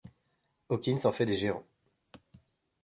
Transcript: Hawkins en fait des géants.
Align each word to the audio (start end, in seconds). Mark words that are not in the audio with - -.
Hawkins 0.69 1.05
en 1.05 1.11
fait 1.11 1.27
des 1.27 1.35
géants. 1.35 1.63